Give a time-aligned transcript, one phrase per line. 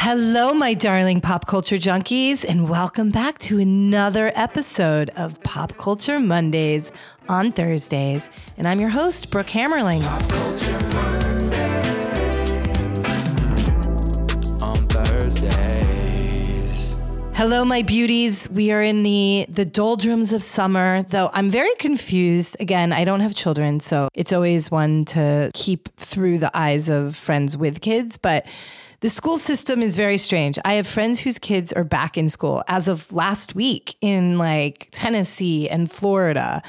[0.00, 6.20] Hello, my darling pop culture junkies, and welcome back to another episode of Pop Culture
[6.20, 6.92] Mondays
[7.28, 8.30] on Thursdays.
[8.56, 10.00] And I'm your host, Brooke Hammerling.
[10.02, 10.76] Pop culture
[14.64, 15.48] on Thursdays.
[17.34, 18.48] Hello, my beauties.
[18.50, 22.56] We are in the the doldrums of summer, though I'm very confused.
[22.60, 27.16] Again, I don't have children, so it's always one to keep through the eyes of
[27.16, 28.46] friends with kids, but
[29.00, 30.58] the school system is very strange.
[30.64, 34.88] I have friends whose kids are back in school as of last week in like
[34.90, 36.60] Tennessee and Florida.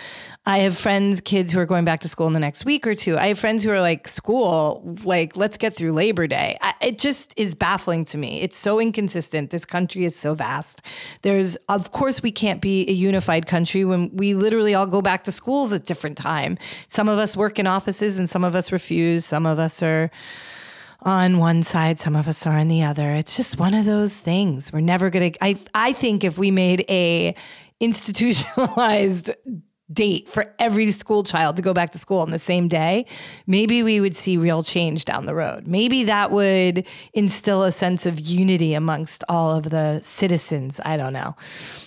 [0.45, 2.93] I have friends, kids who are going back to school in the next week or
[2.93, 3.17] two.
[3.17, 6.55] I have friends who are like, school, like, let's get through Labor Day.
[6.61, 8.41] I, it just is baffling to me.
[8.41, 9.49] It's so inconsistent.
[9.49, 10.83] This country is so vast.
[11.23, 15.23] There's, of course, we can't be a unified country when we literally all go back
[15.23, 16.59] to schools at different time.
[16.89, 19.25] Some of us work in offices and some of us refuse.
[19.25, 20.11] Some of us are
[21.01, 23.11] on one side, some of us are on the other.
[23.11, 24.73] It's just one of those things.
[24.73, 27.35] We're never going to I I think if we made a
[27.79, 29.31] institutionalized
[29.91, 33.05] date for every school child to go back to school on the same day,
[33.47, 35.67] maybe we would see real change down the road.
[35.67, 40.79] Maybe that would instill a sense of unity amongst all of the citizens.
[40.85, 41.35] I don't know.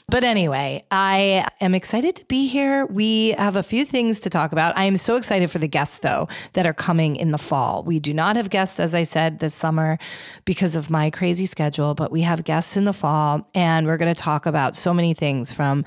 [0.08, 2.86] But anyway, I am excited to be here.
[2.86, 4.76] We have a few things to talk about.
[4.76, 7.82] I am so excited for the guests, though, that are coming in the fall.
[7.82, 9.98] We do not have guests, as I said, this summer
[10.44, 14.12] because of my crazy schedule, but we have guests in the fall, and we're going
[14.12, 15.84] to talk about so many things from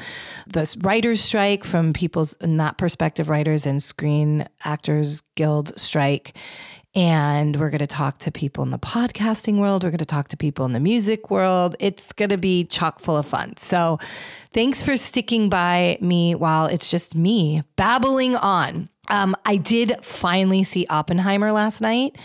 [0.47, 6.37] the writer's strike, from people's, not perspective, writers and screen actors guild strike.
[6.93, 9.83] And we're going to talk to people in the podcasting world.
[9.83, 11.75] We're going to talk to people in the music world.
[11.79, 13.57] It's going to be chock full of fun.
[13.57, 13.97] So
[14.53, 18.87] thanks for sticking by me while it's just me babbling on.
[19.09, 22.19] Um, I did finally see Oppenheimer last night.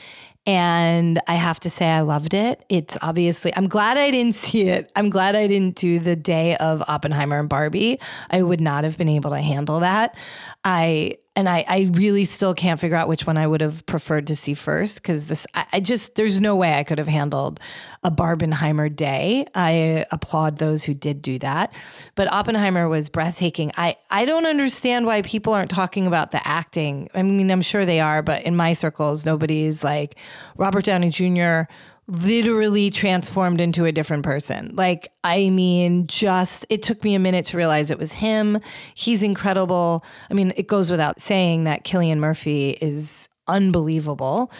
[0.46, 2.64] And I have to say, I loved it.
[2.68, 4.90] It's obviously, I'm glad I didn't see it.
[4.96, 8.00] I'm glad I didn't do the day of Oppenheimer and Barbie.
[8.30, 10.16] I would not have been able to handle that.
[10.64, 14.26] I, and I, I really still can't figure out which one I would have preferred
[14.28, 17.60] to see first because this, I, I just, there's no way I could have handled
[18.02, 19.46] a Barbenheimer day.
[19.54, 21.72] I applaud those who did do that.
[22.16, 23.70] But Oppenheimer was breathtaking.
[23.76, 27.08] I, I don't understand why people aren't talking about the acting.
[27.14, 30.18] I mean, I'm sure they are, but in my circles, nobody's like
[30.56, 31.70] Robert Downey Jr
[32.06, 34.74] literally transformed into a different person.
[34.74, 38.58] Like, I mean, just it took me a minute to realize it was him.
[38.94, 40.04] He's incredible.
[40.30, 44.50] I mean, it goes without saying that Cillian Murphy is unbelievable.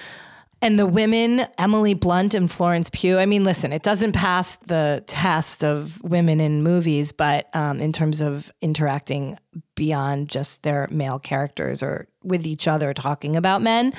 [0.62, 3.18] And the women, Emily Blunt and Florence Pugh.
[3.18, 7.92] I mean, listen, it doesn't pass the test of women in movies, but um, in
[7.92, 9.38] terms of interacting
[9.74, 13.94] beyond just their male characters or with each other talking about men.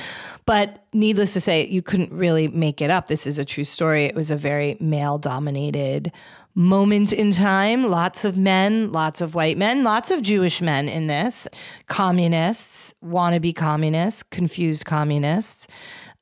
[0.45, 3.07] But needless to say, you couldn't really make it up.
[3.07, 4.05] This is a true story.
[4.05, 6.11] It was a very male dominated
[6.53, 7.89] moment in time.
[7.89, 11.47] Lots of men, lots of white men, lots of Jewish men in this,
[11.87, 15.67] communists, wannabe communists, confused communists.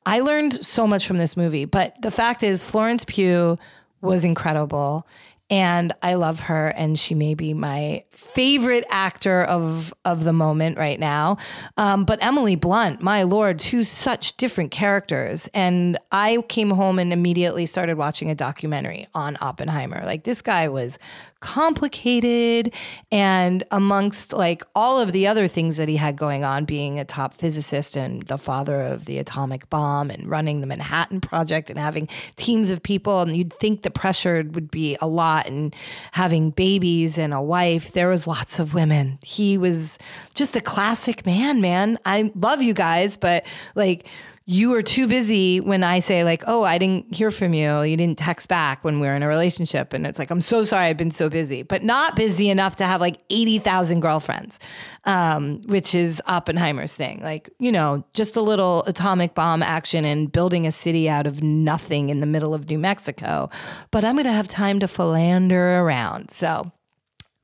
[0.06, 3.58] I learned so much from this movie, but the fact is, Florence Pugh
[4.00, 5.06] was incredible.
[5.52, 10.78] And I love her, and she may be my favorite actor of of the moment
[10.78, 11.38] right now.
[11.76, 15.48] Um, but Emily Blunt, my lord, two such different characters.
[15.52, 20.02] And I came home and immediately started watching a documentary on Oppenheimer.
[20.04, 21.00] Like this guy was
[21.40, 22.72] complicated
[23.10, 27.04] and amongst like all of the other things that he had going on being a
[27.04, 31.78] top physicist and the father of the atomic bomb and running the Manhattan project and
[31.78, 35.74] having teams of people and you'd think the pressure would be a lot and
[36.12, 37.92] having babies and a wife.
[37.92, 39.18] There was lots of women.
[39.22, 39.98] He was
[40.34, 41.98] just a classic man man.
[42.04, 44.06] I love you guys but like
[44.46, 47.82] you are too busy when I say like, "Oh, I didn't hear from you.
[47.82, 50.62] You didn't text back when we were in a relationship." And it's like, "I'm so
[50.62, 50.86] sorry.
[50.86, 54.58] I've been so busy." But not busy enough to have like 80,000 girlfriends.
[55.04, 57.22] Um, which is Oppenheimer's thing.
[57.22, 61.42] Like, you know, just a little atomic bomb action and building a city out of
[61.42, 63.48] nothing in the middle of New Mexico.
[63.90, 66.30] But I'm going to have time to philander around.
[66.30, 66.70] So,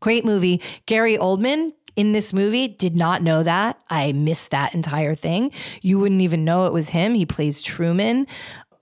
[0.00, 0.61] great movie.
[0.85, 2.69] Gary Oldman in this movie.
[2.69, 3.78] Did not know that.
[3.90, 5.50] I missed that entire thing.
[5.82, 7.14] You wouldn't even know it was him.
[7.14, 8.26] He plays Truman.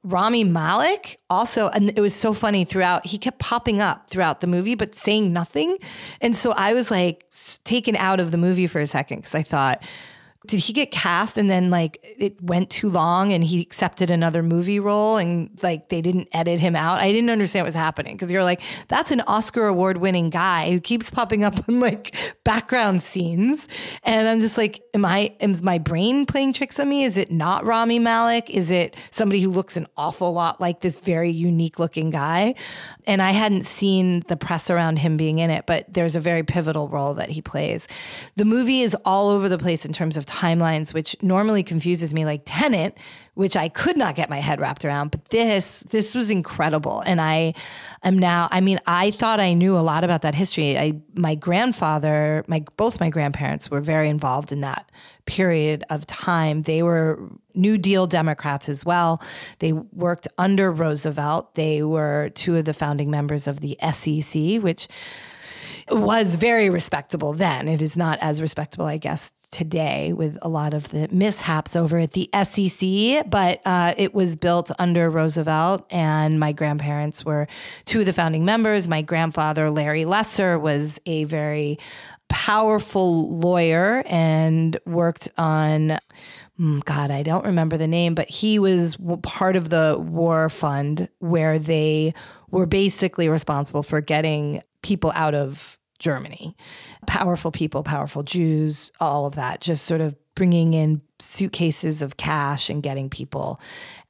[0.02, 4.46] Rami Malek also, and it was so funny throughout, he kept popping up throughout the
[4.46, 5.78] movie, but saying nothing.
[6.20, 7.24] And so I was like
[7.64, 9.82] taken out of the movie for a second because I thought,
[10.46, 14.42] did he get cast and then like it went too long and he accepted another
[14.42, 16.98] movie role and like they didn't edit him out?
[16.98, 20.70] I didn't understand what was happening because you're like, that's an Oscar award winning guy
[20.70, 22.14] who keeps popping up in like
[22.44, 23.68] background scenes.
[24.02, 27.04] And I'm just like, am I, is my brain playing tricks on me?
[27.04, 28.50] Is it not Rami Malek?
[28.50, 32.54] Is it somebody who looks an awful lot like this very unique looking guy?
[33.06, 36.42] And I hadn't seen the press around him being in it, but there's a very
[36.42, 37.88] pivotal role that he plays.
[38.36, 42.24] The movie is all over the place in terms of timelines, which normally confuses me,
[42.24, 42.98] like Tenet,
[43.34, 45.12] which I could not get my head wrapped around.
[45.12, 47.00] But this, this was incredible.
[47.06, 47.54] And I
[48.02, 50.76] am now, I mean, I thought I knew a lot about that history.
[50.76, 54.90] I, my grandfather, my, both my grandparents were very involved in that
[55.26, 56.62] period of time.
[56.62, 57.18] They were
[57.54, 59.22] New Deal Democrats as well.
[59.60, 61.54] They worked under Roosevelt.
[61.54, 64.88] They were two of the founding members of the SEC, which
[65.90, 67.68] was very respectable then.
[67.68, 71.98] It is not as respectable, I guess, today with a lot of the mishaps over
[71.98, 77.46] at the SEC, but uh, it was built under Roosevelt, and my grandparents were
[77.84, 78.88] two of the founding members.
[78.88, 81.78] My grandfather, Larry Lesser, was a very
[82.28, 85.98] powerful lawyer and worked on.
[86.56, 91.08] Hmm, God, I don't remember the name, but he was part of the war fund
[91.18, 92.12] where they
[92.50, 96.54] were basically responsible for getting people out of Germany.
[97.06, 102.68] Powerful people, powerful Jews, all of that, just sort of bringing in suitcases of cash
[102.68, 103.58] and getting people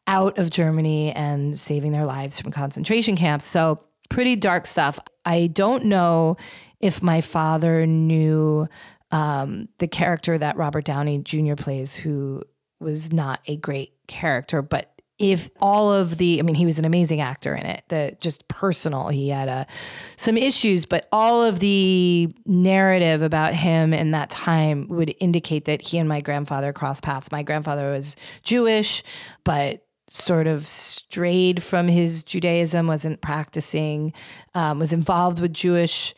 [0.08, 3.44] out of Germany and saving their lives from concentration camps.
[3.44, 3.81] So,
[4.11, 4.99] pretty dark stuff.
[5.25, 6.37] I don't know
[6.81, 8.67] if my father knew
[9.12, 11.55] um, the character that Robert Downey Jr.
[11.55, 12.43] plays, who
[12.81, 14.94] was not a great character, but
[15.32, 18.47] if all of the i mean he was an amazing actor in it the just
[18.49, 19.65] personal he had uh,
[20.17, 25.81] some issues but all of the narrative about him in that time would indicate that
[25.81, 27.31] he and my grandfather crossed paths.
[27.32, 29.03] My grandfather was jewish
[29.44, 34.12] but sort of strayed from his judaism wasn't practicing
[34.55, 36.15] um, was involved with jewish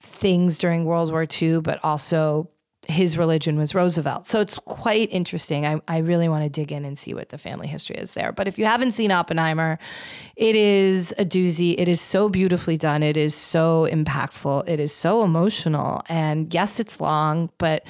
[0.00, 2.50] things during world war ii but also
[2.88, 4.24] his religion was Roosevelt.
[4.24, 5.66] So it's quite interesting.
[5.66, 8.32] I, I really want to dig in and see what the family history is there.
[8.32, 9.78] But if you haven't seen Oppenheimer,
[10.36, 11.74] it is a doozy.
[11.76, 13.02] It is so beautifully done.
[13.02, 14.66] It is so impactful.
[14.66, 16.02] It is so emotional.
[16.08, 17.86] And yes, it's long, but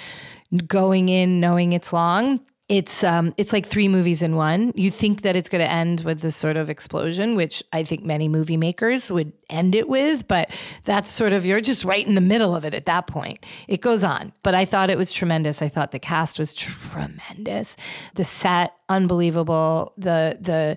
[0.67, 4.73] going in knowing it's long, it's um it's like three movies in one.
[4.77, 8.05] You think that it's going to end with this sort of explosion, which I think
[8.05, 10.51] many movie makers would end it with, but
[10.85, 13.45] that's sort of you're just right in the middle of it at that point.
[13.69, 15.63] It goes on, but I thought it was tremendous.
[15.63, 17.77] I thought the cast was tremendous.
[18.15, 19.95] The set unbelievable.
[19.97, 20.77] The the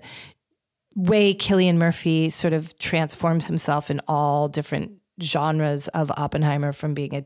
[0.94, 7.14] way Cillian Murphy sort of transforms himself in all different genres of Oppenheimer from being
[7.14, 7.24] a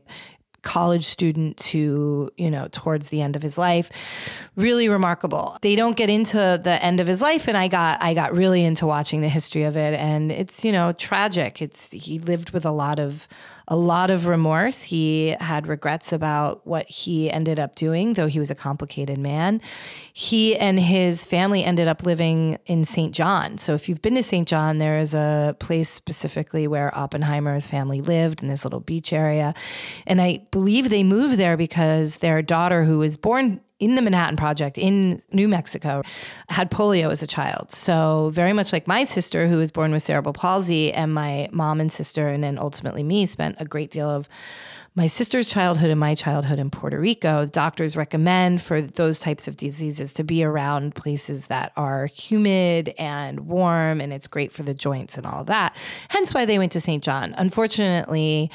[0.67, 4.49] college student to, you know, towards the end of his life.
[4.57, 5.57] Really remarkable.
[5.61, 8.65] They don't get into the end of his life and I got I got really
[8.65, 11.61] into watching the history of it and it's, you know, tragic.
[11.61, 13.29] It's he lived with a lot of
[13.67, 14.83] a lot of remorse.
[14.83, 19.61] He had regrets about what he ended up doing, though he was a complicated man.
[20.13, 23.13] He and his family ended up living in St.
[23.13, 23.57] John.
[23.57, 24.47] So if you've been to St.
[24.47, 29.53] John, there is a place specifically where Oppenheimer's family lived in this little beach area.
[30.05, 34.37] And I believe they moved there because their daughter, who was born in the Manhattan
[34.37, 36.01] Project in New Mexico
[36.49, 37.71] had polio as a child.
[37.71, 41.79] So, very much like my sister, who was born with cerebral palsy, and my mom
[41.79, 44.27] and sister, and then ultimately me, spent a great deal of
[44.97, 47.45] my sister's childhood and my childhood in Puerto Rico.
[47.45, 53.41] Doctors recommend for those types of diseases to be around places that are humid and
[53.41, 55.75] warm, and it's great for the joints and all of that.
[56.09, 57.03] Hence why they went to St.
[57.03, 57.35] John.
[57.37, 58.49] Unfortunately,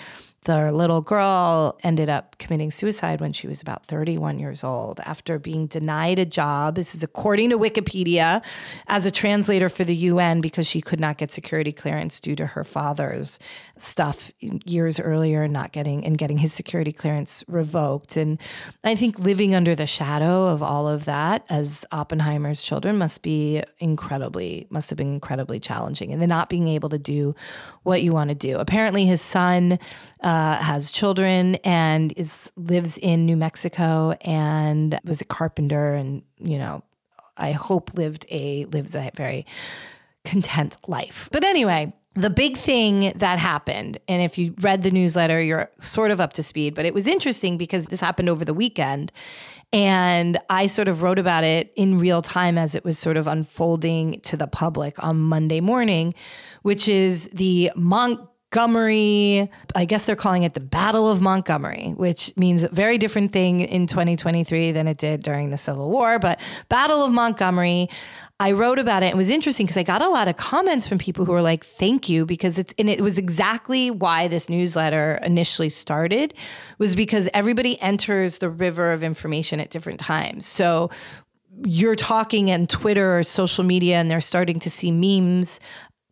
[0.45, 5.39] the little girl ended up committing suicide when she was about 31 years old after
[5.39, 6.75] being denied a job.
[6.75, 8.43] This is according to Wikipedia
[8.89, 12.45] as a translator for the UN because she could not get security clearance due to
[12.45, 13.39] her father's
[13.77, 18.17] stuff years earlier not getting and getting his security clearance revoked.
[18.17, 18.41] And
[18.83, 23.63] I think living under the shadow of all of that as Oppenheimer's children must be
[23.79, 26.13] incredibly, must have been incredibly challenging.
[26.13, 27.37] And then not being able to do
[27.85, 28.59] what you want to do.
[28.59, 29.79] Apparently, his son
[30.23, 36.23] uh, Uh, has children and is lives in New Mexico and was a carpenter and,
[36.39, 36.83] you know,
[37.37, 39.45] I hope lived a lives a very
[40.25, 41.29] content life.
[41.33, 46.11] But anyway, the big thing that happened, and if you read the newsletter, you're sort
[46.11, 49.13] of up to speed, but it was interesting because this happened over the weekend.
[49.71, 53.27] And I sort of wrote about it in real time as it was sort of
[53.27, 56.15] unfolding to the public on Monday morning,
[56.63, 58.19] which is the Mont
[58.53, 59.51] Montgomery.
[59.75, 63.63] I guess they're calling it the Battle of Montgomery, which means a very different thing
[63.63, 66.19] in 2023 than it did during the Civil War.
[66.19, 67.89] But Battle of Montgomery,
[68.41, 69.07] I wrote about it.
[69.07, 71.41] And it was interesting because I got a lot of comments from people who were
[71.41, 76.35] like, "Thank you," because it's and it was exactly why this newsletter initially started,
[76.79, 80.45] was because everybody enters the river of information at different times.
[80.45, 80.91] So
[81.65, 85.61] you're talking on Twitter or social media and they're starting to see memes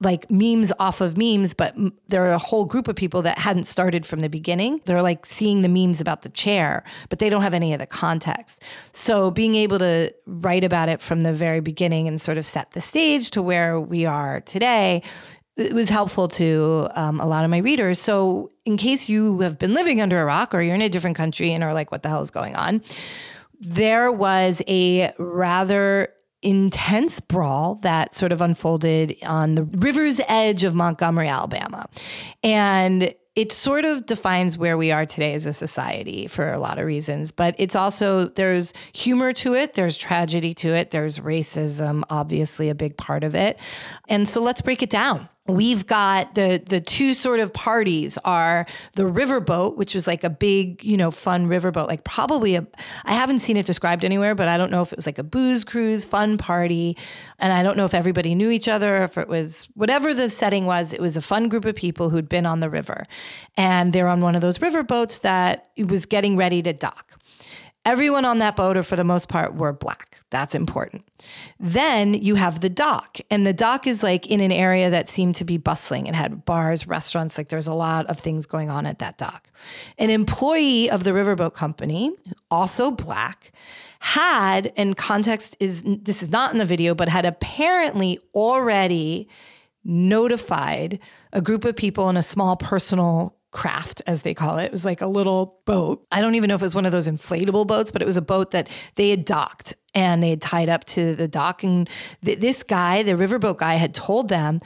[0.00, 1.76] like memes off of memes, but
[2.08, 4.80] there are a whole group of people that hadn't started from the beginning.
[4.86, 7.86] They're like seeing the memes about the chair, but they don't have any of the
[7.86, 8.62] context.
[8.92, 12.70] So being able to write about it from the very beginning and sort of set
[12.72, 15.02] the stage to where we are today
[15.56, 17.98] it was helpful to um, a lot of my readers.
[17.98, 21.16] So, in case you have been living under a rock or you're in a different
[21.16, 22.82] country and are like, what the hell is going on?
[23.60, 26.08] There was a rather
[26.42, 31.86] intense brawl that sort of unfolded on the river's edge of Montgomery, Alabama.
[32.42, 36.78] And it sort of defines where we are today as a society for a lot
[36.78, 42.02] of reasons, but it's also there's humor to it, there's tragedy to it, there's racism,
[42.10, 43.58] obviously a big part of it.
[44.08, 48.66] And so let's break it down we've got the the two sort of parties are
[48.94, 52.66] the riverboat which was like a big you know fun riverboat like probably a
[53.04, 55.24] i haven't seen it described anywhere but i don't know if it was like a
[55.24, 56.96] booze cruise fun party.
[57.38, 60.66] And i don't know if everybody knew each other if it was whatever the setting
[60.66, 63.06] was it was a fun group of people who'd been on the river.
[63.56, 67.19] And they're on one of those riverboats that was getting ready to dock
[67.86, 70.20] Everyone on that boat, or for the most part, were black.
[70.28, 71.02] That's important.
[71.58, 75.36] Then you have the dock, and the dock is like in an area that seemed
[75.36, 76.06] to be bustling.
[76.06, 79.48] It had bars, restaurants, like there's a lot of things going on at that dock.
[79.98, 82.12] An employee of the riverboat company,
[82.50, 83.52] also black,
[84.00, 89.26] had, and context is this is not in the video, but had apparently already
[89.84, 90.98] notified
[91.32, 94.64] a group of people in a small personal craft, as they call it.
[94.64, 96.06] It was like a little boat.
[96.12, 98.16] I don't even know if it was one of those inflatable boats, but it was
[98.16, 101.62] a boat that they had docked and they had tied up to the dock.
[101.62, 101.88] And
[102.24, 104.60] th- this guy, the riverboat guy, had told them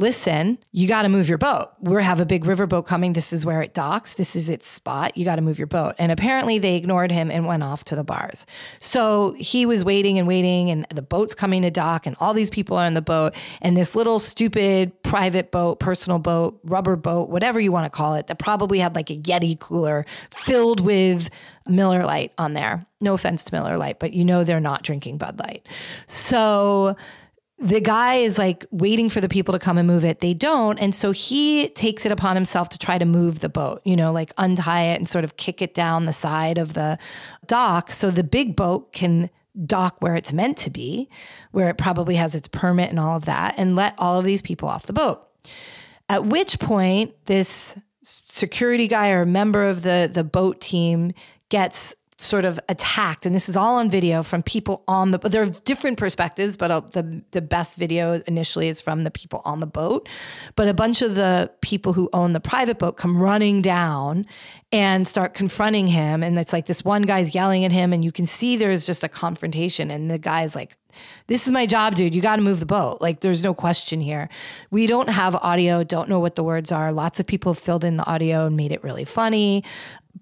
[0.00, 1.68] listen, you got to move your boat.
[1.80, 3.12] We have a big riverboat coming.
[3.12, 4.14] This is where it docks.
[4.14, 5.16] This is its spot.
[5.16, 5.94] You got to move your boat.
[5.98, 8.46] And apparently they ignored him and went off to the bars.
[8.80, 12.50] So he was waiting and waiting, and the boat's coming to dock, and all these
[12.50, 13.34] people are on the boat.
[13.60, 18.14] And this little stupid private boat, personal boat, rubber boat, whatever you want to call
[18.14, 21.28] it, that probably had like a Yeti cooler filled with
[21.68, 22.86] Miller Lite on there.
[23.00, 25.68] No offense to Miller Lite, but you know they're not drinking Bud Light.
[26.06, 26.96] So
[27.60, 30.20] the guy is like waiting for the people to come and move it.
[30.20, 30.78] They don't.
[30.80, 34.12] And so he takes it upon himself to try to move the boat, you know,
[34.12, 36.98] like untie it and sort of kick it down the side of the
[37.46, 39.28] dock so the big boat can
[39.66, 41.10] dock where it's meant to be,
[41.50, 44.40] where it probably has its permit and all of that, and let all of these
[44.40, 45.22] people off the boat.
[46.08, 51.12] At which point, this security guy or member of the, the boat team
[51.50, 55.42] gets sort of attacked and this is all on video from people on the there
[55.42, 59.60] are different perspectives but uh, the the best video initially is from the people on
[59.60, 60.06] the boat
[60.54, 64.26] but a bunch of the people who own the private boat come running down
[64.70, 68.12] and start confronting him and it's like this one guy's yelling at him and you
[68.12, 70.76] can see there's just a confrontation and the guy's like
[71.28, 72.16] this is my job, dude.
[72.16, 73.00] You got to move the boat.
[73.00, 74.28] Like, there's no question here.
[74.72, 76.90] We don't have audio, don't know what the words are.
[76.90, 79.62] Lots of people filled in the audio and made it really funny.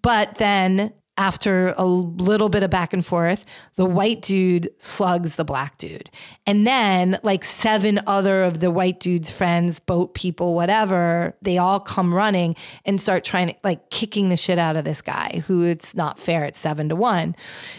[0.02, 3.45] But then after a little bit of back and forth,
[3.75, 6.09] the white dude slugs the black dude.
[6.47, 11.81] And then, like seven other of the white dude's friends, boat people, whatever, they all
[11.81, 15.67] come running and start trying to, like, kicking the shit out of this guy who
[15.67, 16.45] it's not fair.
[16.45, 17.35] It's seven to one.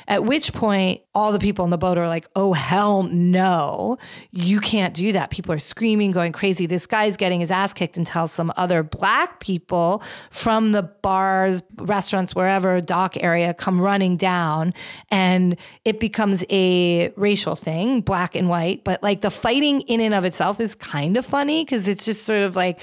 [0.07, 3.97] At which point, all the people on the boat are like, oh, hell no,
[4.31, 5.29] you can't do that.
[5.31, 6.65] People are screaming, going crazy.
[6.65, 12.35] This guy's getting his ass kicked until some other black people from the bars, restaurants,
[12.35, 14.73] wherever, dock area area come running down
[15.11, 15.55] and
[15.85, 18.83] it becomes a racial thing, black and white.
[18.83, 22.25] But like the fighting in and of itself is kind of funny because it's just
[22.25, 22.79] sort of like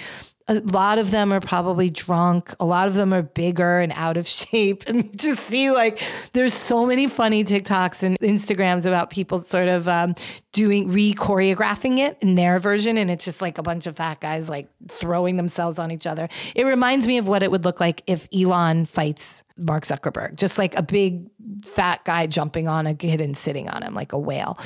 [0.49, 2.55] a lot of them are probably drunk.
[2.61, 4.85] A lot of them are bigger and out of shape.
[4.87, 6.01] And just see like
[6.33, 10.15] there's so many funny TikToks and Instagrams about people sort of um,
[10.53, 12.97] doing re choreographing it in their version.
[12.97, 16.29] And it's just like a bunch of fat guys like throwing themselves on each other.
[16.55, 20.59] It reminds me of what it would look like if Elon fights Mark Zuckerberg, just
[20.59, 21.29] like a big
[21.65, 24.59] fat guy jumping on a kid and sitting on him like a whale.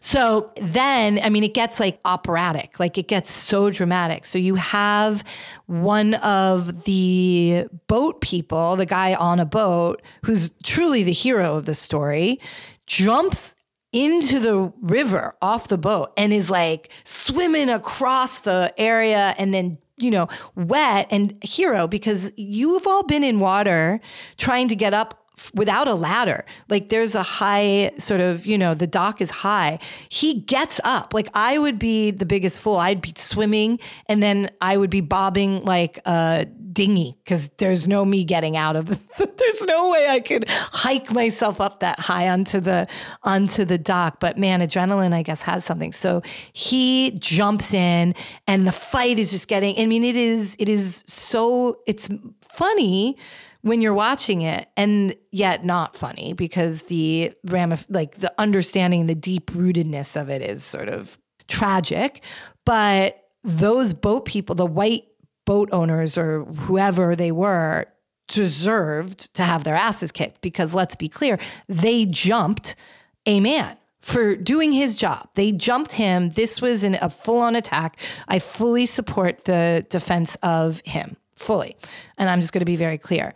[0.00, 4.26] So then, I mean, it gets like operatic, like it gets so dramatic.
[4.26, 5.24] So you have
[5.66, 11.64] one of the boat people, the guy on a boat who's truly the hero of
[11.64, 12.40] the story,
[12.86, 13.54] jumps
[13.92, 19.78] into the river off the boat and is like swimming across the area and then
[20.00, 24.00] you know, wet and hero because you've all been in water
[24.36, 26.44] trying to get up without a ladder.
[26.68, 29.78] Like there's a high sort of, you know, the dock is high.
[30.08, 31.14] He gets up.
[31.14, 32.76] Like I would be the biggest fool.
[32.76, 38.04] I'd be swimming and then I would be bobbing like a dinghy because there's no
[38.04, 42.28] me getting out of the, there's no way I could hike myself up that high
[42.28, 42.86] onto the
[43.22, 44.20] onto the dock.
[44.20, 45.92] But man, adrenaline, I guess, has something.
[45.92, 48.14] So he jumps in
[48.46, 52.08] and the fight is just getting, I mean, it is, it is so it's
[52.40, 53.16] funny
[53.62, 59.14] when you're watching it and yet not funny because the ramif- like the understanding the
[59.14, 62.22] deep rootedness of it is sort of tragic
[62.64, 65.02] but those boat people the white
[65.44, 67.84] boat owners or whoever they were
[68.28, 71.38] deserved to have their asses kicked because let's be clear
[71.68, 72.76] they jumped
[73.26, 75.28] a man for doing his job.
[75.34, 76.30] They jumped him.
[76.30, 77.98] This was an, a full on attack.
[78.26, 81.76] I fully support the defense of him fully.
[82.16, 83.32] And I'm just going to be very clear.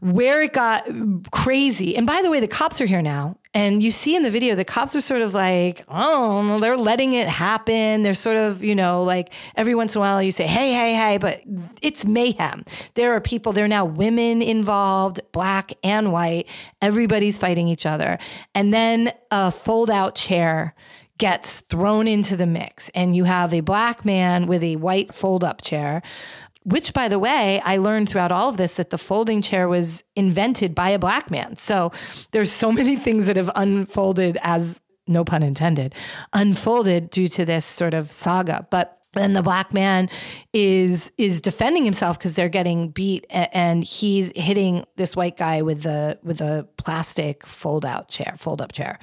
[0.00, 0.82] Where it got
[1.30, 3.38] crazy, and by the way, the cops are here now.
[3.54, 7.14] And you see in the video, the cops are sort of like, oh, they're letting
[7.14, 8.02] it happen.
[8.02, 10.92] They're sort of, you know, like every once in a while you say, hey, hey,
[10.92, 11.40] hey, but
[11.80, 12.64] it's mayhem.
[12.92, 16.46] There are people, there are now women involved, black and white.
[16.82, 18.18] Everybody's fighting each other.
[18.54, 20.74] And then a fold out chair
[21.16, 25.42] gets thrown into the mix, and you have a black man with a white fold
[25.42, 26.02] up chair
[26.66, 30.04] which by the way i learned throughout all of this that the folding chair was
[30.14, 31.56] invented by a black man.
[31.56, 31.92] So
[32.32, 35.94] there's so many things that have unfolded as no pun intended
[36.32, 38.66] unfolded due to this sort of saga.
[38.70, 40.08] But then the black man
[40.52, 45.82] is is defending himself because they're getting beat and he's hitting this white guy with
[45.82, 48.98] the with a plastic fold out chair fold up chair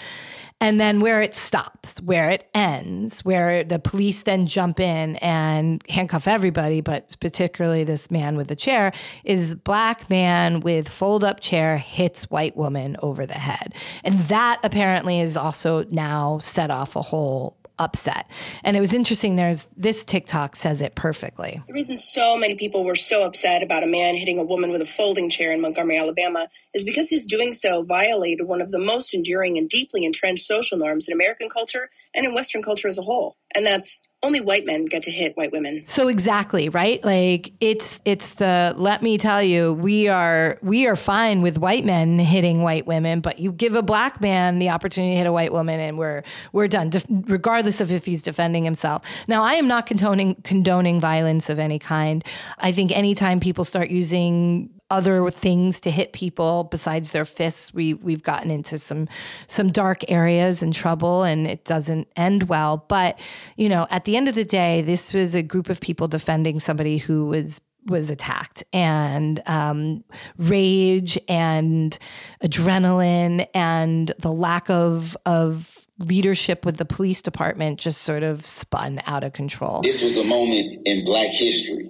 [0.63, 5.83] and then where it stops, where it ends, where the police then jump in and
[5.89, 8.93] handcuff everybody, but particularly this man with the chair,
[9.25, 13.73] is black man with fold up chair hits white woman over the head.
[14.05, 18.29] And that apparently is also now set off a whole upset.
[18.63, 19.35] And it was interesting.
[19.35, 21.61] There's this TikTok says it perfectly.
[21.67, 24.81] The reason so many people were so upset about a man hitting a woman with
[24.81, 28.79] a folding chair in Montgomery, Alabama, is because his doing so violated one of the
[28.79, 32.97] most enduring and deeply entrenched social norms in American culture and in Western culture as
[32.97, 33.37] a whole.
[33.55, 35.85] And that's only white men get to hit white women.
[35.85, 37.03] So exactly, right?
[37.03, 41.85] Like it's it's the let me tell you, we are we are fine with white
[41.85, 45.31] men hitting white women, but you give a black man the opportunity to hit a
[45.33, 46.89] white woman and we're we're done
[47.25, 49.03] regardless of if he's defending himself.
[49.27, 52.23] Now, I am not condoning condoning violence of any kind.
[52.59, 57.73] I think anytime people start using other things to hit people besides their fists.
[57.73, 59.07] We we've gotten into some
[59.47, 62.85] some dark areas and trouble, and it doesn't end well.
[62.87, 63.19] But
[63.57, 66.59] you know, at the end of the day, this was a group of people defending
[66.59, 70.03] somebody who was was attacked and um,
[70.37, 71.97] rage and
[72.43, 79.01] adrenaline and the lack of of leadership with the police department just sort of spun
[79.07, 79.81] out of control.
[79.81, 81.89] This was a moment in black history.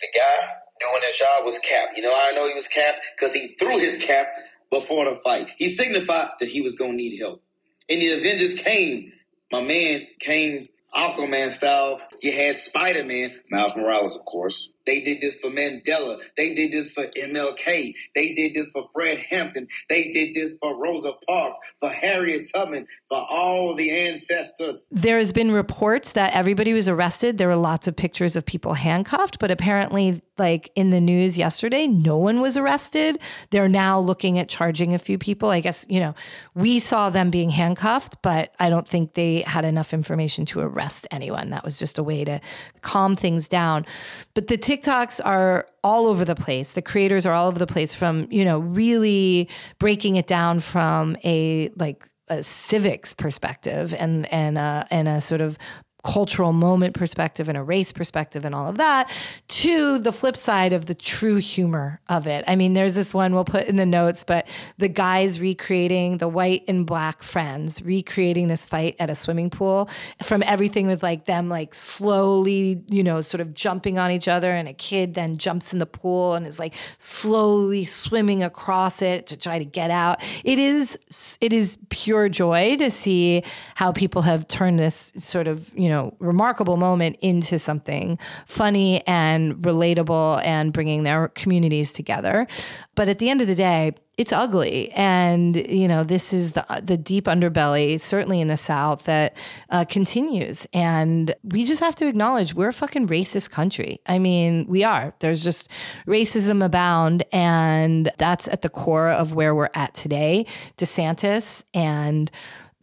[0.00, 1.90] The guy doing his job was Cap.
[1.96, 2.94] You know I know he was Cap?
[3.16, 4.28] Because he threw his cap
[4.70, 5.52] before the fight.
[5.56, 7.42] He signified that he was going to need help.
[7.88, 9.12] And the Avengers came.
[9.52, 12.00] My man came Aquaman style.
[12.20, 14.70] You had Spider Man, Miles Morales, of course.
[14.86, 16.20] They did this for Mandela.
[16.36, 17.94] They did this for MLK.
[18.14, 19.68] They did this for Fred Hampton.
[19.88, 24.88] They did this for Rosa Parks, for Harriet Tubman, for all the ancestors.
[24.92, 27.38] There has been reports that everybody was arrested.
[27.38, 31.86] There were lots of pictures of people handcuffed, but apparently, like in the news yesterday,
[31.86, 33.18] no one was arrested.
[33.50, 35.50] They're now looking at charging a few people.
[35.50, 36.14] I guess, you know,
[36.54, 41.06] we saw them being handcuffed, but I don't think they had enough information to arrest
[41.10, 41.50] anyone.
[41.50, 42.40] That was just a way to
[42.80, 43.86] calm things down.
[44.34, 46.72] But the TikToks are all over the place.
[46.72, 51.16] The creators are all over the place from, you know, really breaking it down from
[51.24, 55.58] a like a civics perspective and and a, and a sort of
[56.04, 59.10] cultural moment perspective and a race perspective and all of that
[59.48, 62.44] to the flip side of the true humor of it.
[62.46, 66.28] I mean, there's this one we'll put in the notes, but the guys recreating the
[66.28, 69.88] white and black friends, recreating this fight at a swimming pool
[70.22, 74.50] from everything with like them like slowly, you know, sort of jumping on each other
[74.50, 79.26] and a kid then jumps in the pool and is like slowly swimming across it
[79.28, 80.22] to try to get out.
[80.44, 80.98] It is
[81.40, 83.42] it is pure joy to see
[83.74, 89.06] how people have turned this sort of, you know, know, remarkable moment into something funny
[89.06, 92.46] and relatable and bringing their communities together.
[92.94, 94.90] But at the end of the day, it's ugly.
[94.92, 99.36] And you know this is the the deep underbelly certainly in the south that
[99.70, 100.66] uh, continues.
[100.72, 104.00] And we just have to acknowledge we're a fucking racist country.
[104.06, 105.14] I mean we are.
[105.18, 105.68] There's just
[106.06, 110.46] racism abound and that's at the core of where we're at today.
[110.76, 112.30] DeSantis and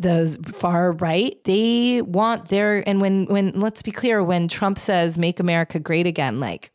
[0.01, 5.17] the far right they want their and when when let's be clear when trump says
[5.17, 6.71] make america great again like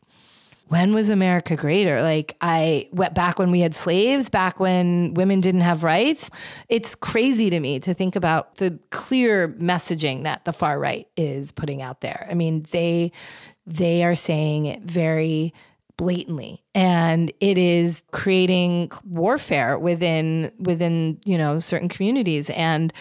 [0.68, 2.02] when was America greater?
[2.02, 6.30] Like I went back when we had slaves, back when women didn't have rights.
[6.68, 11.52] It's crazy to me to think about the clear messaging that the far right is
[11.52, 12.26] putting out there.
[12.28, 13.12] I mean, they
[13.66, 15.52] they are saying very
[15.96, 22.92] blatantly and it is creating warfare within within, you know, certain communities and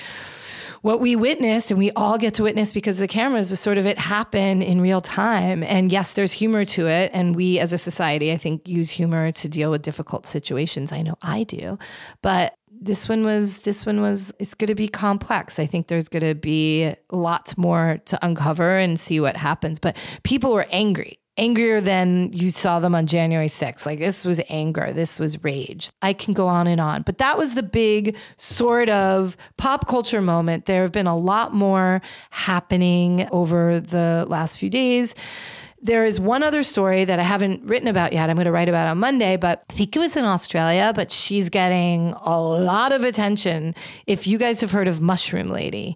[0.86, 3.88] what we witnessed and we all get to witness because the cameras was sort of
[3.88, 5.64] it happen in real time.
[5.64, 7.10] And yes, there's humor to it.
[7.12, 10.92] And we as a society, I think, use humor to deal with difficult situations.
[10.92, 11.80] I know I do.
[12.22, 16.10] But this one was this one was it's going to be complex i think there's
[16.10, 21.18] going to be lots more to uncover and see what happens but people were angry
[21.38, 23.86] angrier than you saw them on January 6th.
[23.86, 25.92] Like this was anger, this was rage.
[26.02, 30.22] I can go on and on, but that was the big sort of pop culture
[30.22, 30.66] moment.
[30.66, 35.16] There have been a lot more happening over the last few days.
[35.82, 38.28] There is one other story that I haven't written about yet.
[38.28, 41.12] I'm going to write about on Monday, but I think it was in Australia, but
[41.12, 43.76] she's getting a lot of attention.
[44.08, 45.96] If you guys have heard of Mushroom Lady,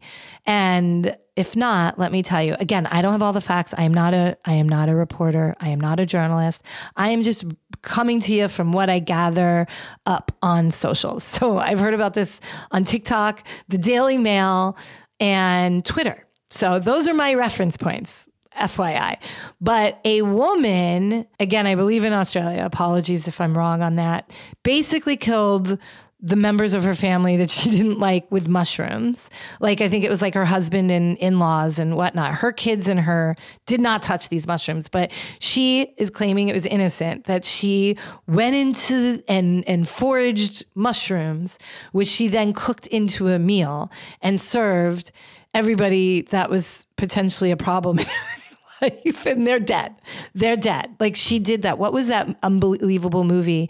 [0.50, 3.76] and if not, let me tell you again, I don't have all the facts.
[3.78, 5.56] I am not a I am not a reporter.
[5.60, 6.64] I am not a journalist.
[6.96, 7.46] I am just
[7.84, 9.68] coming to you from what I gather
[10.08, 11.24] up on socials.
[11.40, 14.76] So I've heard about this on TikTok, the Daily Mail,
[15.20, 16.26] and Twitter.
[16.50, 18.28] So those are my reference points.
[18.58, 19.18] FYI.
[19.62, 25.16] But a woman, again, I believe in Australia, apologies if I'm wrong on that, basically
[25.16, 25.78] killed
[26.22, 29.30] the members of her family that she didn't like with mushrooms.
[29.60, 32.34] Like, I think it was like her husband and in laws and whatnot.
[32.34, 36.66] Her kids and her did not touch these mushrooms, but she is claiming it was
[36.66, 41.58] innocent that she went into and, and foraged mushrooms,
[41.92, 45.12] which she then cooked into a meal and served
[45.54, 48.40] everybody that was potentially a problem in her
[48.82, 49.96] life and they're dead.
[50.34, 50.96] They're dead.
[51.00, 51.78] Like she did that.
[51.78, 53.70] What was that unbelievable movie?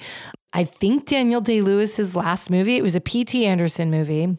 [0.54, 2.76] I think Daniel Day Lewis's last movie.
[2.76, 3.46] It was a P.T.
[3.46, 4.38] Anderson movie.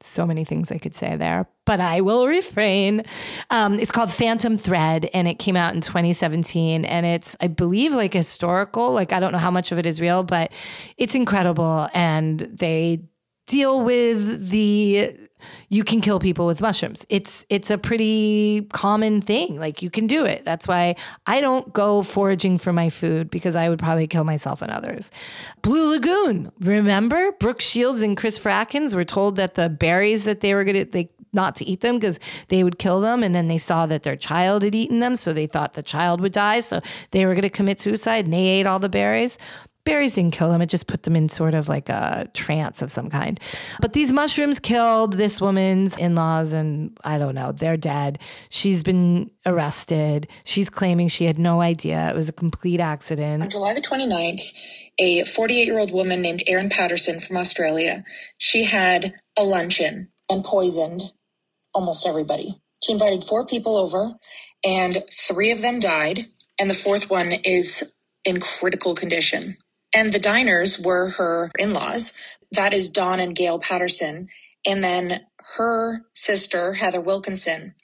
[0.00, 3.02] So many things I could say there, but I will refrain.
[3.48, 6.84] Um, it's called Phantom Thread, and it came out in 2017.
[6.84, 8.92] And it's, I believe, like historical.
[8.92, 10.52] Like I don't know how much of it is real, but
[10.98, 11.88] it's incredible.
[11.94, 13.02] And they
[13.50, 15.12] deal with the
[15.68, 17.04] you can kill people with mushrooms.
[17.08, 19.58] It's it's a pretty common thing.
[19.58, 20.44] Like you can do it.
[20.44, 24.62] That's why I don't go foraging for my food because I would probably kill myself
[24.62, 25.10] and others.
[25.62, 26.52] Blue Lagoon.
[26.60, 30.84] Remember Brooke Shields and Chris Frackins were told that the berries that they were going
[30.84, 33.86] to they not to eat them because they would kill them and then they saw
[33.86, 36.80] that their child had eaten them so they thought the child would die so
[37.12, 39.38] they were going to commit suicide and they ate all the berries
[39.84, 40.62] berries didn't kill them.
[40.62, 43.40] It just put them in sort of like a trance of some kind.
[43.80, 48.18] But these mushrooms killed this woman's in laws, and I don't know, they're dead.
[48.50, 50.28] She's been arrested.
[50.44, 52.10] She's claiming she had no idea.
[52.10, 53.42] It was a complete accident.
[53.42, 54.42] On July the 29th,
[54.98, 58.04] a 48 year old woman named Erin Patterson from Australia,
[58.38, 61.12] she had a luncheon and poisoned
[61.74, 62.60] almost everybody.
[62.82, 64.14] She invited four people over,
[64.64, 66.20] and three of them died,
[66.58, 69.56] and the fourth one is in critical condition.
[69.94, 72.14] And the diners were her in laws.
[72.52, 74.28] That is Don and Gail Patterson.
[74.66, 75.22] And then
[75.56, 77.74] her sister, Heather Wilkinson.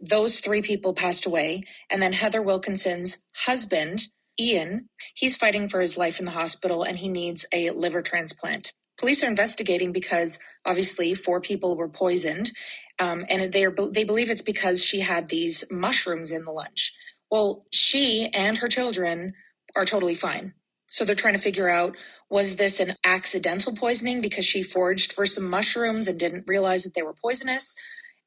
[0.00, 1.64] Those three people passed away.
[1.90, 6.98] And then Heather Wilkinson's husband, Ian, he's fighting for his life in the hospital and
[6.98, 8.72] he needs a liver transplant.
[8.98, 12.52] Police are investigating because obviously four people were poisoned,
[12.98, 16.94] um, and they are they believe it's because she had these mushrooms in the lunch.
[17.30, 19.34] Well, she and her children
[19.76, 20.54] are totally fine.
[20.88, 21.96] So they're trying to figure out
[22.30, 26.94] was this an accidental poisoning because she foraged for some mushrooms and didn't realize that
[26.94, 27.76] they were poisonous?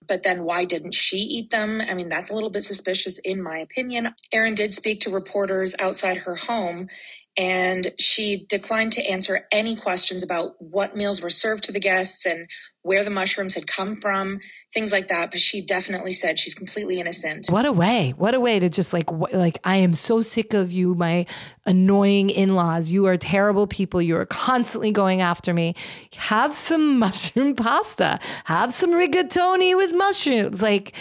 [0.08, 1.82] But then why didn't she eat them?
[1.82, 4.16] I mean, that's a little bit suspicious in my opinion.
[4.34, 6.90] Erin did speak to reporters outside her home
[7.40, 12.26] and she declined to answer any questions about what meals were served to the guests
[12.26, 12.50] and
[12.82, 14.42] where the mushrooms had come from,
[14.74, 15.32] things like that.
[15.32, 17.48] But she definitely said she's completely innocent.
[17.48, 18.14] What a way!
[18.18, 21.26] What a way to just like like I am so sick of you, my
[21.66, 22.92] annoying in-laws.
[22.92, 24.02] You are terrible people.
[24.02, 25.76] You are constantly going after me.
[26.18, 28.20] Have some mushroom pasta.
[28.46, 30.62] Have some rigatoni with mushrooms.
[30.62, 30.94] Like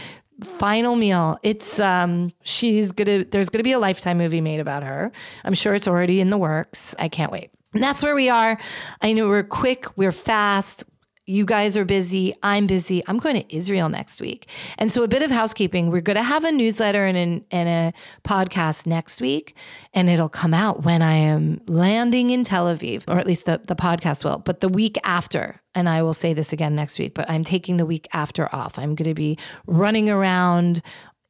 [0.43, 1.39] final meal.
[1.43, 5.13] It's um she's gonna there's gonna be a lifetime movie made about her.
[5.45, 6.95] I'm sure it's already in the works.
[6.99, 7.51] I can't wait.
[7.75, 8.59] And that's where we are.
[9.03, 10.85] I know we're quick, we're fast.
[11.29, 12.33] You guys are busy.
[12.43, 13.03] I'm busy.
[13.07, 14.49] I'm going to Israel next week.
[14.79, 15.91] And so, a bit of housekeeping.
[15.91, 19.55] We're going to have a newsletter and, an, and a podcast next week,
[19.93, 23.61] and it'll come out when I am landing in Tel Aviv, or at least the,
[23.69, 24.39] the podcast will.
[24.39, 27.77] But the week after, and I will say this again next week, but I'm taking
[27.77, 28.79] the week after off.
[28.79, 30.81] I'm going to be running around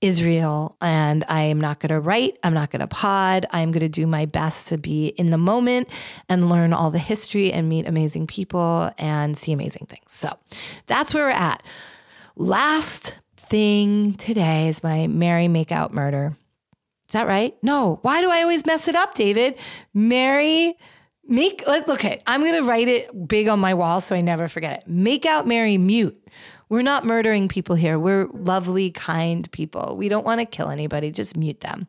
[0.01, 2.39] Israel and I am not going to write.
[2.43, 3.47] I'm not going to pod.
[3.51, 5.89] I'm going to do my best to be in the moment
[6.29, 10.13] and learn all the history and meet amazing people and see amazing things.
[10.13, 10.37] So
[10.87, 11.63] that's where we're at.
[12.37, 16.37] Last thing today is my Mary Makeout Murder.
[17.09, 17.57] Is that right?
[17.63, 17.99] No.
[18.03, 19.57] Why do I always mess it up, David?
[19.95, 20.75] Mary
[21.27, 24.81] make okay, I'm going to write it big on my wall so I never forget
[24.81, 24.89] it.
[24.89, 26.23] Make out Mary mute
[26.69, 27.99] we're not murdering people here.
[27.99, 29.97] We're lovely, kind people.
[29.97, 31.87] We don't want to kill anybody, just mute them.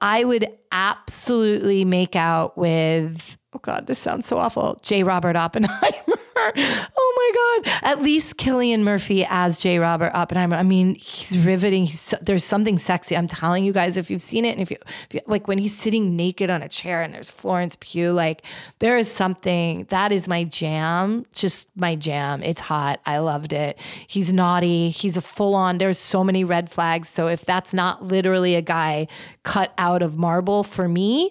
[0.00, 5.02] I would absolutely make out with, oh God, this sounds so awful, J.
[5.02, 6.11] Robert Oppenheimer.
[6.56, 7.72] Oh my God.
[7.82, 9.78] At least Cillian Murphy as J.
[9.78, 10.56] Robert Oppenheimer.
[10.56, 11.86] I mean, he's riveting.
[11.86, 13.16] He's, there's something sexy.
[13.16, 14.76] I'm telling you guys, if you've seen it, and if you,
[15.08, 18.44] if you, like when he's sitting naked on a chair and there's Florence Pugh, like
[18.78, 22.42] there is something that is my jam, just my jam.
[22.42, 23.00] It's hot.
[23.06, 23.78] I loved it.
[24.06, 24.90] He's naughty.
[24.90, 27.08] He's a full on, there's so many red flags.
[27.08, 29.08] So if that's not literally a guy
[29.42, 31.30] cut out of marble for me,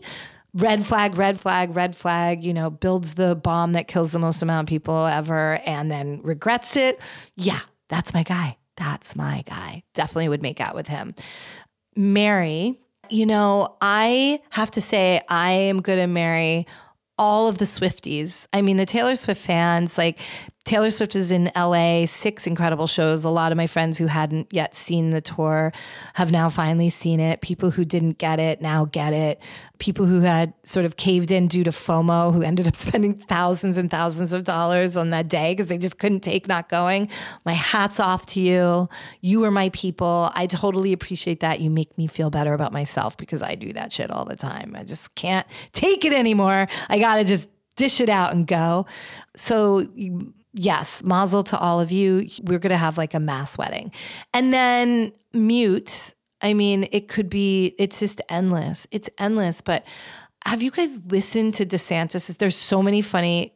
[0.54, 4.42] red flag, red flag, red flag, you know, builds the bomb that kills the most
[4.42, 7.00] amount of people ever and then regrets it.
[7.36, 7.60] Yeah,
[7.90, 8.58] that's my guy.
[8.78, 9.84] That's my guy.
[9.94, 11.14] Definitely would make out with him.
[11.96, 16.66] Mary, you know, I have to say, I am going to marry
[17.18, 18.48] all of the Swifties.
[18.54, 20.20] I mean, the Taylor Swift fans, like
[20.64, 23.24] Taylor Swift is in LA, six incredible shows.
[23.24, 25.74] A lot of my friends who hadn't yet seen the tour
[26.14, 27.42] have now finally seen it.
[27.42, 29.42] People who didn't get it now get it.
[29.80, 33.76] People who had sort of caved in due to FOMO, who ended up spending thousands
[33.76, 37.10] and thousands of dollars on that day because they just couldn't take not going.
[37.44, 38.88] My hat's off to you.
[39.22, 40.32] You are my people.
[40.36, 41.60] I totally appreciate that.
[41.60, 44.76] You make me feel better about myself because I do that shit all the time.
[44.78, 46.68] I just can't take it anymore.
[46.88, 48.86] I got to just dish it out and go.
[49.36, 49.88] So,
[50.54, 52.28] yes, mazel to all of you.
[52.44, 53.92] We're going to have like a mass wedding.
[54.34, 56.14] And then mute.
[56.42, 58.88] I mean, it could be, it's just endless.
[58.92, 59.62] It's endless.
[59.62, 59.86] But
[60.46, 62.36] have you guys listened to DeSantis?
[62.38, 63.54] There's so many funny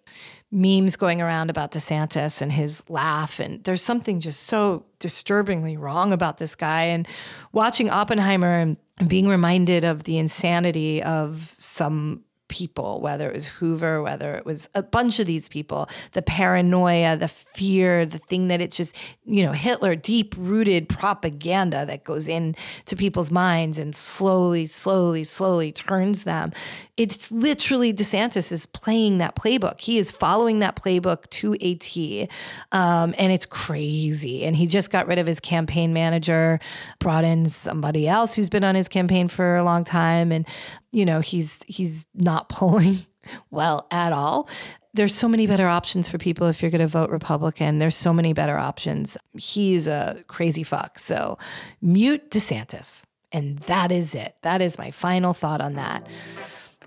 [0.51, 3.39] memes going around about DeSantis and his laugh.
[3.39, 6.83] And there's something just so disturbingly wrong about this guy.
[6.83, 7.07] And
[7.51, 8.77] watching Oppenheimer and
[9.07, 14.69] being reminded of the insanity of some people, whether it was Hoover, whether it was
[14.75, 19.43] a bunch of these people, the paranoia, the fear, the thing that it just, you
[19.43, 26.23] know, Hitler, deep rooted propaganda that goes into people's minds and slowly, slowly, slowly turns
[26.23, 26.51] them.
[26.97, 29.81] It's literally DeSantis is playing that playbook.
[29.81, 32.29] He is following that playbook to a T.
[32.71, 34.45] Um, and it's crazy.
[34.45, 36.59] And he just got rid of his campaign manager,
[36.99, 40.31] brought in somebody else who's been on his campaign for a long time.
[40.31, 40.47] And
[40.95, 42.97] you know, he's he's not polling
[43.51, 44.49] well at all.
[44.93, 47.79] There's so many better options for people if you're going to vote Republican.
[47.79, 49.17] There's so many better options.
[49.33, 50.99] He's a crazy fuck.
[50.99, 51.37] So
[51.81, 53.03] mute DeSantis.
[53.33, 54.35] And that is it.
[54.43, 56.07] That is my final thought on that.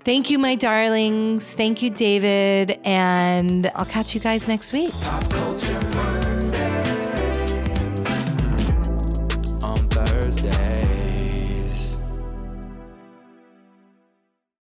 [0.03, 1.53] Thank you, my darlings.
[1.53, 2.79] Thank you, David.
[2.83, 4.93] And I'll catch you guys next week.